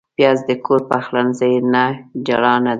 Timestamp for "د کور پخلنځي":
0.49-1.53